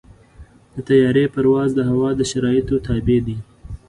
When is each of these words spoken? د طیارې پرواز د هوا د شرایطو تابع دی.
د 0.73 0.75
طیارې 0.89 1.25
پرواز 1.33 1.69
د 1.75 1.79
هوا 1.89 2.09
د 2.15 2.21
شرایطو 2.31 2.75
تابع 2.87 3.19
دی. 3.27 3.37